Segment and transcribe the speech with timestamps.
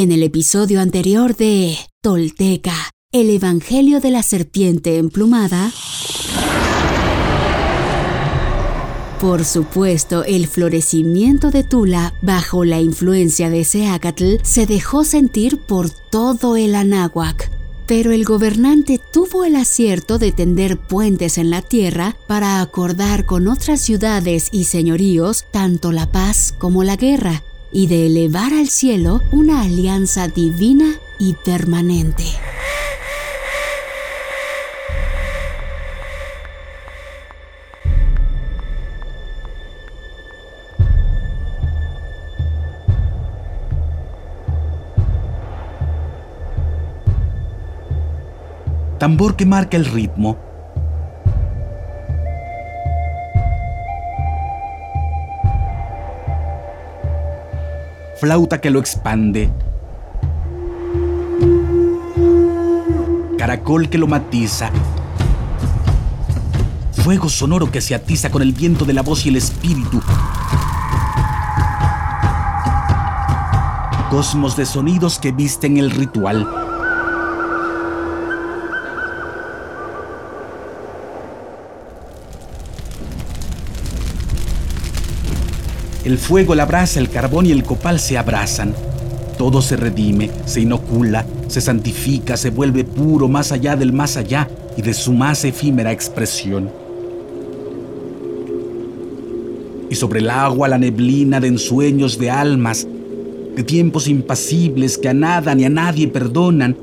[0.00, 5.72] En el episodio anterior de Tolteca, el Evangelio de la Serpiente Emplumada,
[9.20, 15.90] por supuesto, el florecimiento de Tula bajo la influencia de Seacatl se dejó sentir por
[15.90, 17.50] todo el Anáhuac.
[17.88, 23.48] Pero el gobernante tuvo el acierto de tender puentes en la tierra para acordar con
[23.48, 27.42] otras ciudades y señoríos tanto la paz como la guerra,
[27.72, 32.24] y de elevar al cielo una alianza divina y permanente.
[48.98, 50.47] tambor que marca el ritmo.
[58.20, 59.48] Flauta que lo expande.
[63.38, 64.70] Caracol que lo matiza.
[67.04, 70.02] Fuego sonoro que se atiza con el viento de la voz y el espíritu.
[74.10, 76.67] Cosmos de sonidos que visten el ritual.
[86.04, 88.74] El fuego, la brasa, el carbón y el copal se abrazan.
[89.36, 94.48] Todo se redime, se inocula, se santifica, se vuelve puro más allá del más allá
[94.76, 96.70] y de su más efímera expresión.
[99.90, 102.86] Y sobre el agua la neblina de ensueños de almas,
[103.56, 106.76] de tiempos impasibles que a nada ni a nadie perdonan,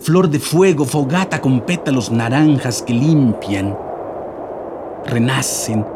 [0.00, 3.76] flor de fuego, fogata con pétalos naranjas que limpian,
[5.06, 5.86] renacen,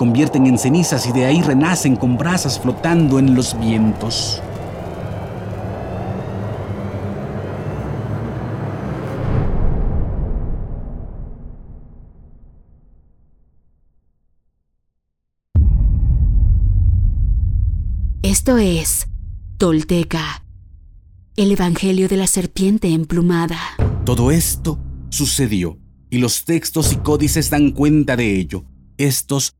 [0.00, 4.40] convierten en cenizas y de ahí renacen con brasas flotando en los vientos.
[18.22, 19.06] Esto es
[19.58, 20.46] Tolteca,
[21.36, 23.58] el Evangelio de la Serpiente Emplumada.
[24.06, 24.78] Todo esto
[25.10, 28.64] sucedió y los textos y códices dan cuenta de ello.
[28.96, 29.59] Estos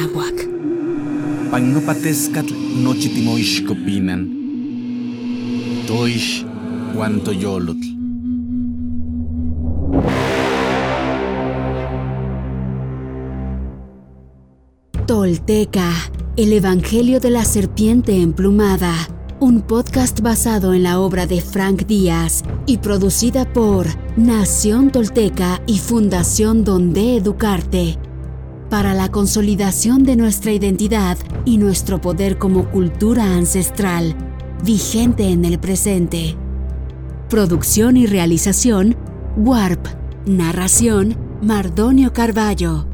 [1.51, 4.21] Pagnopatescatl nochitimoixcopinan.
[5.85, 6.45] Toix
[6.93, 7.87] guantoyolotl.
[15.05, 15.91] Tolteca,
[16.37, 18.93] el Evangelio de la Serpiente Emplumada,
[19.41, 25.79] un podcast basado en la obra de Frank Díaz y producida por Nación Tolteca y
[25.79, 27.97] Fundación Donde Educarte
[28.71, 34.15] para la consolidación de nuestra identidad y nuestro poder como cultura ancestral,
[34.63, 36.37] vigente en el presente.
[37.29, 38.95] Producción y realización,
[39.35, 39.87] Warp.
[40.25, 42.90] Narración, Mardonio Carballo.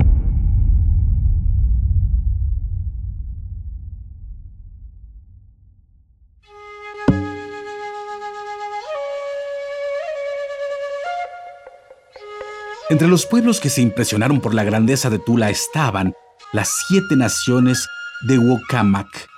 [12.97, 16.15] Entre los pueblos que se impresionaron por la grandeza de Tula estaban
[16.51, 17.87] las siete naciones
[18.27, 19.29] de Wokamac.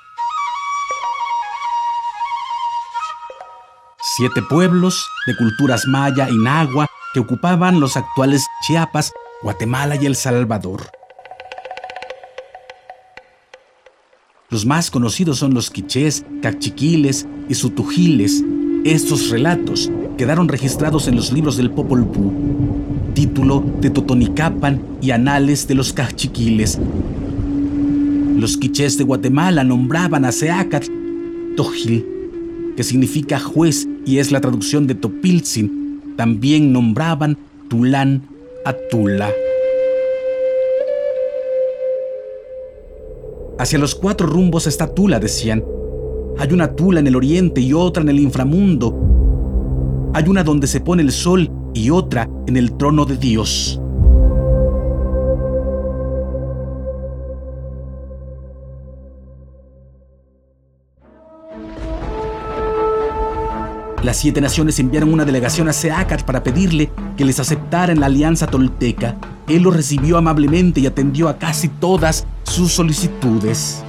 [4.16, 9.12] Siete pueblos de culturas maya y nahua que ocupaban los actuales Chiapas,
[9.44, 10.90] Guatemala y El Salvador.
[14.47, 18.41] Los más conocidos son los quichés, cachiquiles y sutujiles.
[18.86, 25.67] Estos relatos quedaron registrados en los libros del Popol Vuh título de Totonicapan y Anales
[25.67, 26.79] de los Cachiquiles.
[28.38, 30.85] Los quichés de Guatemala nombraban a Seacat
[31.58, 32.05] Tojil,
[32.78, 36.16] que significa juez y es la traducción de Topilzin.
[36.16, 38.22] También nombraban Tulán
[38.64, 39.29] a Tula.
[43.58, 45.61] Hacia los cuatro rumbos está Tula, decían.
[46.38, 48.97] Hay una Tula en el oriente y otra en el inframundo.
[50.14, 53.80] Hay una donde se pone el sol y otra en el trono de Dios.
[64.04, 68.06] Las siete naciones enviaron una delegación a Seacat para pedirle que les aceptara en la
[68.06, 69.18] alianza tolteca.
[69.48, 73.84] Él lo recibió amablemente y atendió a casi todas sus solicitudes.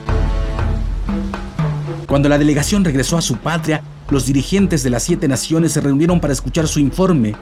[2.09, 6.19] Cuando la delegación regresó a su patria, los dirigentes de las siete naciones se reunieron
[6.19, 7.37] para escuchar su informe.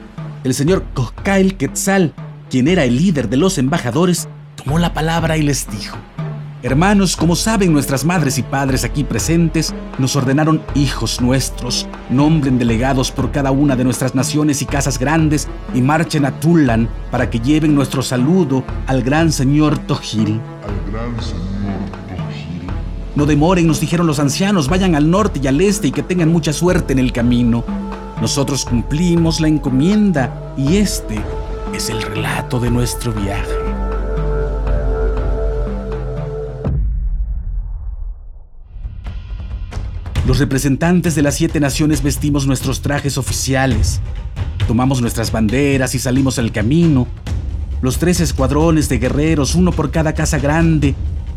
[0.45, 2.13] El señor Coscail Quetzal,
[2.49, 5.97] quien era el líder de los embajadores, tomó la palabra y les dijo,
[6.63, 13.11] Hermanos, como saben nuestras madres y padres aquí presentes, nos ordenaron hijos nuestros, nombren delegados
[13.11, 17.41] por cada una de nuestras naciones y casas grandes y marchen a Tulan para que
[17.41, 20.39] lleven nuestro saludo al gran señor Tojil.
[20.63, 22.69] Al gran señor Tojil.
[23.15, 26.31] No demoren, nos dijeron los ancianos, vayan al norte y al este y que tengan
[26.31, 27.88] mucha suerte en el camino.
[28.21, 31.21] Nosotros cumplimos la encomienda y este
[31.73, 33.47] es el relato de nuestro viaje.
[40.27, 44.01] Los representantes de las siete naciones vestimos nuestros trajes oficiales,
[44.67, 47.07] tomamos nuestras banderas y salimos al camino.
[47.81, 50.93] Los tres escuadrones de guerreros, uno por cada casa grande,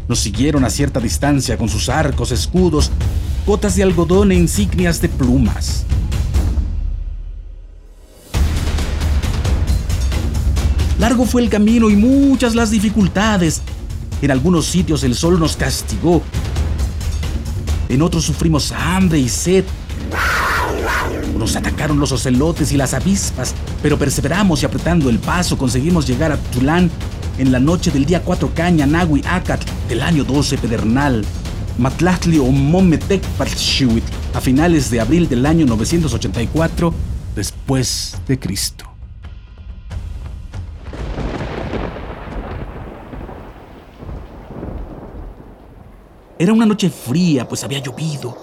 [0.08, 2.90] nos siguieron a cierta distancia con sus arcos, escudos,
[3.46, 5.86] botas de algodón e insignias de plumas.
[11.02, 13.60] Largo fue el camino y muchas las dificultades.
[14.22, 16.22] En algunos sitios el sol nos castigó
[17.88, 19.64] en otros sufrimos hambre y sed.
[21.36, 23.52] Nos atacaron los ocelotes y las avispas,
[23.82, 26.88] pero perseveramos y apretando el paso conseguimos llegar a Tulán
[27.36, 31.24] en la noche del día 4 Caña, Nagui, Acat, del año 12 Pedernal.
[31.78, 33.24] Matlatli o Mometec
[34.34, 36.94] a finales de abril del año 984
[37.34, 38.91] después de Cristo.
[46.42, 48.36] Era una noche fría, pues había llovido.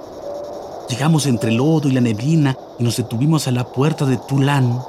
[0.90, 4.80] Llegamos entre el lodo y la neblina y nos detuvimos a la puerta de Tulán.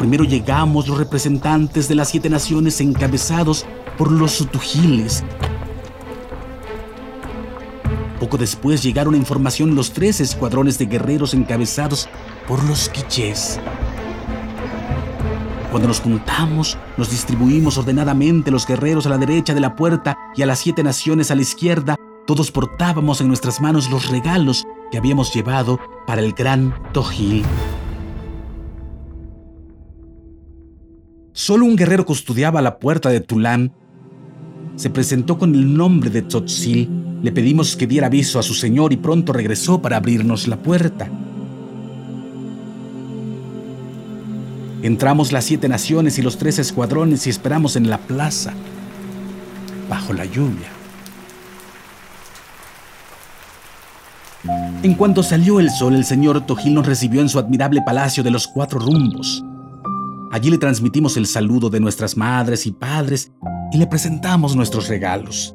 [0.00, 3.66] Primero llegamos los representantes de las siete naciones encabezados
[3.96, 5.22] por los sutujiles.
[8.18, 12.08] Poco después llegaron en formación los tres escuadrones de guerreros encabezados
[12.48, 13.60] por los quichés.
[15.70, 20.42] Cuando nos juntamos, nos distribuimos ordenadamente los guerreros a la derecha de la puerta y
[20.42, 21.96] a las siete naciones a la izquierda.
[22.26, 25.78] Todos portábamos en nuestras manos los regalos que habíamos llevado
[26.08, 27.44] para el gran Tojil.
[31.32, 33.72] Solo un guerrero custodiaba la puerta de Tulán.
[34.74, 37.20] Se presentó con el nombre de Tzotzil.
[37.22, 41.08] Le pedimos que diera aviso a su señor y pronto regresó para abrirnos la puerta.
[44.82, 48.54] Entramos las siete naciones y los tres escuadrones y esperamos en la plaza,
[49.90, 50.68] bajo la lluvia.
[54.82, 58.30] En cuanto salió el sol, el señor Tojil nos recibió en su admirable palacio de
[58.30, 59.44] los cuatro rumbos.
[60.32, 63.32] Allí le transmitimos el saludo de nuestras madres y padres
[63.72, 65.54] y le presentamos nuestros regalos.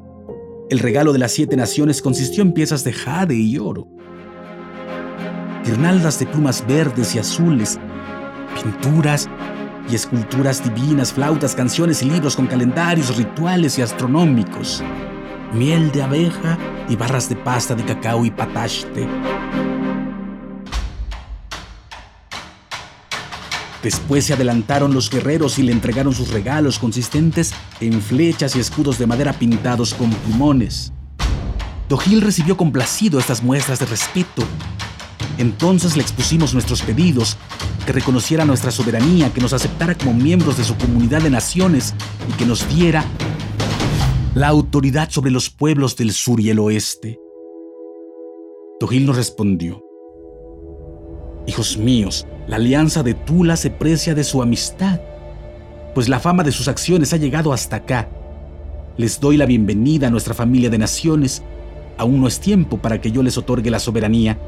[0.70, 3.88] El regalo de las siete naciones consistió en piezas de jade y oro,
[5.64, 7.80] guirnaldas de plumas verdes y azules
[8.62, 9.28] pinturas
[9.88, 14.82] y esculturas divinas, flautas, canciones y libros con calendarios, rituales y astronómicos,
[15.52, 16.58] miel de abeja
[16.88, 19.08] y barras de pasta de cacao y pataste.
[23.82, 28.98] Después se adelantaron los guerreros y le entregaron sus regalos consistentes en flechas y escudos
[28.98, 30.92] de madera pintados con plumones.
[31.88, 34.42] Dogil recibió complacido estas muestras de respeto.
[35.38, 37.36] Entonces le expusimos nuestros pedidos
[37.86, 41.94] que reconociera nuestra soberanía, que nos aceptara como miembros de su comunidad de naciones
[42.28, 43.04] y que nos diera
[44.34, 47.18] la autoridad sobre los pueblos del sur y el oeste.
[48.80, 49.82] Togil nos respondió,
[51.46, 55.00] Hijos míos, la alianza de Tula se precia de su amistad,
[55.94, 58.10] pues la fama de sus acciones ha llegado hasta acá.
[58.96, 61.42] Les doy la bienvenida a nuestra familia de naciones.
[61.98, 64.38] Aún no es tiempo para que yo les otorgue la soberanía.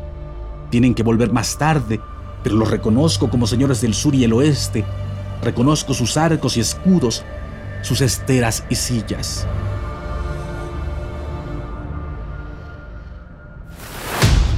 [0.70, 2.00] Tienen que volver más tarde
[2.42, 4.84] pero los reconozco como señores del sur y el oeste.
[5.42, 7.24] Reconozco sus arcos y escudos,
[7.82, 9.46] sus esteras y sillas.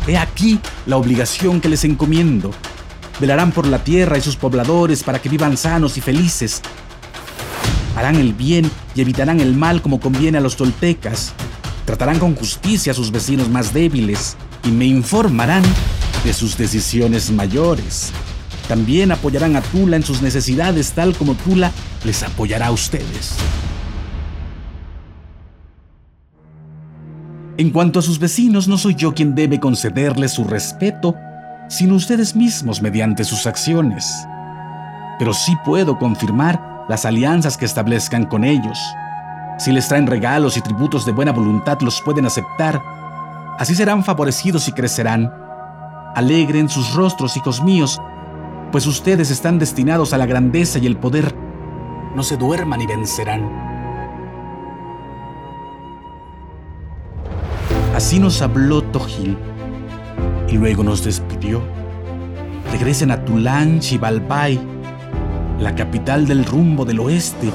[0.06, 2.50] He aquí la obligación que les encomiendo.
[3.20, 6.62] Velarán por la tierra y sus pobladores para que vivan sanos y felices.
[7.96, 11.32] Harán el bien y evitarán el mal como conviene a los toltecas.
[11.84, 15.62] Tratarán con justicia a sus vecinos más débiles y me informarán
[16.24, 18.12] de sus decisiones mayores.
[18.68, 21.72] También apoyarán a Tula en sus necesidades tal como Tula
[22.04, 23.36] les apoyará a ustedes.
[27.56, 31.14] En cuanto a sus vecinos, no soy yo quien debe concederles su respeto,
[31.68, 34.06] sino ustedes mismos mediante sus acciones.
[35.18, 38.78] Pero sí puedo confirmar las alianzas que establezcan con ellos.
[39.58, 42.82] Si les traen regalos y tributos de buena voluntad, los pueden aceptar.
[43.58, 45.49] Así serán favorecidos y crecerán.
[46.14, 48.00] Alegren sus rostros, hijos míos,
[48.72, 51.34] pues ustedes están destinados a la grandeza y el poder.
[52.16, 53.70] No se duerman y vencerán.
[57.94, 59.36] Así nos habló Tojil
[60.48, 61.62] y luego nos despidió.
[62.72, 64.60] Regresen a Tulán, Chivalbay,
[65.60, 67.52] la capital del rumbo del oeste,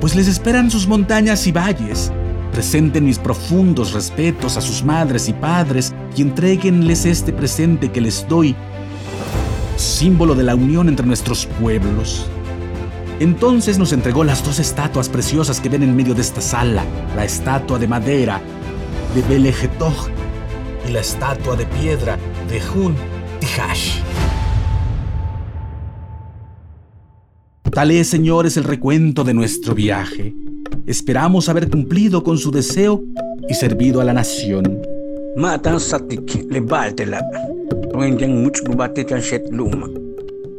[0.00, 2.12] pues les esperan sus montañas y valles.
[2.52, 8.26] Presenten mis profundos respetos a sus madres y padres y entreguenles este presente que les
[8.28, 8.54] doy,
[9.76, 12.26] símbolo de la unión entre nuestros pueblos.
[13.20, 16.84] Entonces nos entregó las dos estatuas preciosas que ven en medio de esta sala,
[17.16, 18.40] la estatua de madera
[19.14, 20.08] de Belejetoj
[20.88, 22.18] y la estatua de piedra
[22.48, 22.94] de Hun
[23.40, 24.00] Tihash.
[27.70, 30.34] Tal es, señores, el recuento de nuestro viaje.
[30.86, 33.02] Esperamos haber cumplido con su deseo
[33.48, 34.93] y servido a la nación.
[35.36, 37.18] Matan satik le baltela.
[37.90, 39.90] Wenjang mucho bate tan shet luma.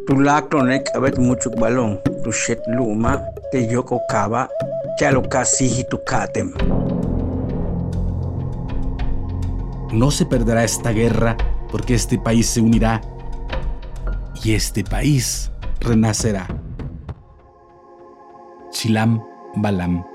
[0.06, 2.00] Tu lacronek abet mucho balón.
[2.24, 4.50] Tu shet luma te yoko kaba.
[5.00, 6.52] Chalo casi tu katem.
[9.94, 11.38] No se perderá esta guerra
[11.72, 13.00] porque este país se unirá
[14.44, 16.48] y este país renacerá.
[18.72, 19.24] Chilam
[19.56, 20.15] Balam.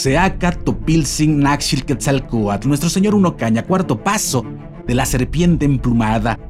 [0.00, 4.46] Seaca Topilsin Naxil Quetzalcoatl, nuestro señor Uno Caña, cuarto paso
[4.86, 6.40] de la serpiente emplumada.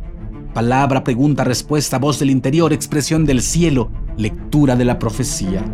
[0.54, 5.64] Palabra, pregunta, respuesta, voz del interior, expresión del cielo, lectura de la profecía.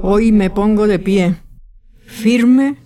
[0.00, 1.34] Hoy me pongo de pie,
[2.06, 2.85] firme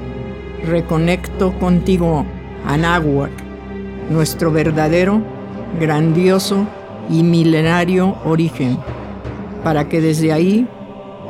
[0.65, 2.25] reconecto contigo,
[2.65, 3.31] Anáhuac,
[4.09, 5.21] nuestro verdadero,
[5.79, 6.67] grandioso
[7.09, 8.77] y milenario origen,
[9.63, 10.67] para que desde ahí,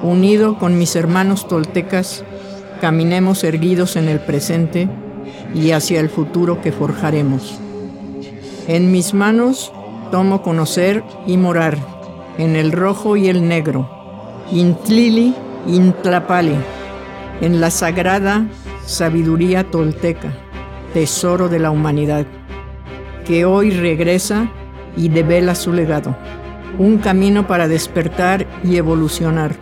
[0.01, 2.23] unido con mis hermanos toltecas,
[2.81, 4.89] caminemos erguidos en el presente
[5.53, 7.59] y hacia el futuro que forjaremos.
[8.67, 9.71] En mis manos
[10.11, 11.77] tomo conocer y morar,
[12.37, 13.89] en el rojo y el negro,
[14.51, 15.35] Intlili
[15.67, 16.55] Intlapali,
[17.41, 18.47] en la sagrada
[18.85, 20.31] sabiduría tolteca,
[20.93, 22.25] tesoro de la humanidad,
[23.25, 24.49] que hoy regresa
[24.97, 26.15] y devela su legado,
[26.77, 29.55] un camino para despertar y evolucionar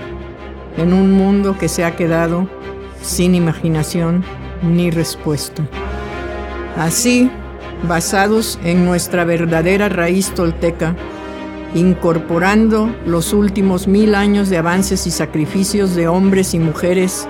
[0.78, 2.48] en un mundo que se ha quedado
[3.02, 4.24] sin imaginación
[4.64, 5.64] ni respuesta.
[6.78, 7.30] Así,
[7.88, 10.96] basados en nuestra verdadera raíz tolteca,
[11.76, 17.28] incorporando los últimos mil años de avances y sacrificios de hombres y mujeres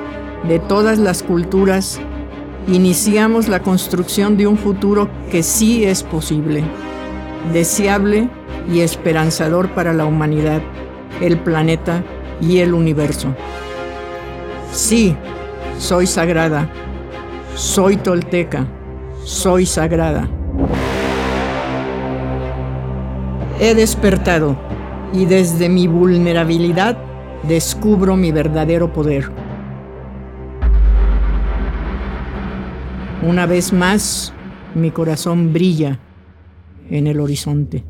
[0.48, 2.00] de todas las culturas,
[2.68, 6.64] iniciamos la construcción de un futuro que sí es posible,
[7.54, 8.30] deseable
[8.72, 10.62] y esperanzador para la humanidad,
[11.22, 12.04] el planeta
[12.42, 13.36] y el universo.
[14.72, 15.16] Sí,
[15.78, 16.70] soy sagrada,
[17.56, 18.68] soy tolteca,
[19.24, 20.30] soy sagrada.
[23.60, 24.56] He despertado
[25.12, 26.98] y desde mi vulnerabilidad
[27.44, 29.32] descubro mi verdadero poder.
[33.22, 34.32] Una vez más,
[34.76, 36.00] mi corazón brilla
[36.90, 37.84] en el horizonte.